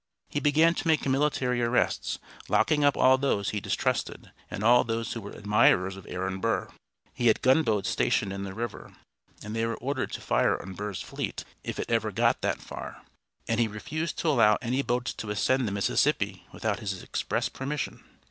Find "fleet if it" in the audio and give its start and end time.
11.03-11.91